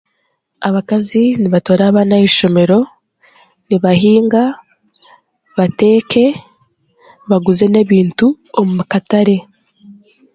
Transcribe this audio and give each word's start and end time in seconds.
abakaazi 0.67 1.23
nibatwara 1.39 1.83
abaana 1.87 2.13
aha 2.17 2.25
ishomero, 2.29 2.79
nibahinga 3.67 4.43
bateeke 5.57 6.25
baguze 7.29 7.65
n'ebintu 7.69 8.27
omu 8.59 8.81
katare 8.91 9.37